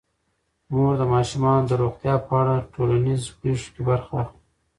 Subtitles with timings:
[0.73, 4.39] مور د ماشومانو د روغتیا په اړه د ټولنیزو پیښو کې برخه اخلي.